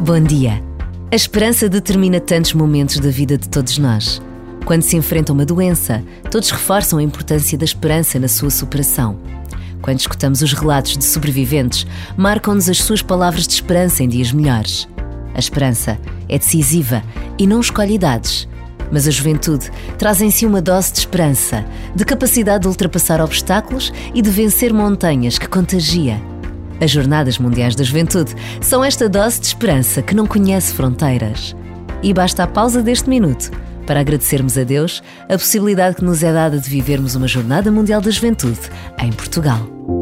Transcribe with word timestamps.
Bom 0.00 0.20
dia. 0.20 0.62
A 1.10 1.16
esperança 1.16 1.66
determina 1.66 2.20
tantos 2.20 2.52
momentos 2.52 2.98
da 2.98 3.08
vida 3.08 3.38
de 3.38 3.48
todos 3.48 3.78
nós. 3.78 4.20
Quando 4.66 4.82
se 4.82 4.98
enfrenta 4.98 5.32
uma 5.32 5.46
doença, 5.46 6.04
todos 6.30 6.50
reforçam 6.50 6.98
a 6.98 7.02
importância 7.02 7.56
da 7.56 7.64
esperança 7.64 8.18
na 8.18 8.28
sua 8.28 8.50
superação. 8.50 9.18
Quando 9.80 10.00
escutamos 10.00 10.42
os 10.42 10.52
relatos 10.52 10.98
de 10.98 11.04
sobreviventes, 11.04 11.86
marcam-nos 12.14 12.68
as 12.68 12.78
suas 12.78 13.00
palavras 13.00 13.46
de 13.46 13.54
esperança 13.54 14.02
em 14.02 14.08
dias 14.08 14.30
melhores. 14.30 14.86
A 15.34 15.38
esperança 15.38 15.98
é 16.28 16.36
decisiva 16.36 17.02
e 17.38 17.46
não 17.46 17.60
escolhe 17.60 17.94
idades. 17.94 18.46
Mas 18.92 19.08
a 19.08 19.10
juventude 19.10 19.70
traz 19.98 20.20
em 20.20 20.30
si 20.30 20.44
uma 20.44 20.60
dose 20.60 20.92
de 20.92 20.98
esperança, 20.98 21.64
de 21.96 22.04
capacidade 22.04 22.62
de 22.62 22.68
ultrapassar 22.68 23.20
obstáculos 23.20 23.92
e 24.14 24.20
de 24.20 24.30
vencer 24.30 24.72
montanhas 24.72 25.38
que 25.38 25.48
contagia. 25.48 26.20
As 26.80 26.90
Jornadas 26.90 27.38
Mundiais 27.38 27.74
da 27.74 27.84
Juventude 27.84 28.34
são 28.60 28.84
esta 28.84 29.08
dose 29.08 29.40
de 29.40 29.46
esperança 29.46 30.02
que 30.02 30.14
não 30.14 30.26
conhece 30.26 30.74
fronteiras. 30.74 31.56
E 32.02 32.12
basta 32.12 32.42
a 32.42 32.46
pausa 32.46 32.82
deste 32.82 33.08
minuto 33.08 33.50
para 33.86 34.00
agradecermos 34.00 34.58
a 34.58 34.64
Deus 34.64 35.02
a 35.24 35.38
possibilidade 35.38 35.96
que 35.96 36.04
nos 36.04 36.22
é 36.22 36.32
dada 36.32 36.58
de 36.58 36.68
vivermos 36.68 37.14
uma 37.14 37.28
Jornada 37.28 37.70
Mundial 37.70 38.00
da 38.00 38.10
Juventude 38.10 38.60
em 38.98 39.12
Portugal. 39.12 40.01